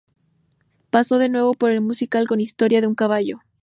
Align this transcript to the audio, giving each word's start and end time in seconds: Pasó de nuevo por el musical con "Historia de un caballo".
Pasó 0.89 1.19
de 1.19 1.29
nuevo 1.29 1.53
por 1.53 1.69
el 1.69 1.79
musical 1.81 2.27
con 2.27 2.41
"Historia 2.41 2.81
de 2.81 2.87
un 2.87 2.95
caballo". 2.95 3.41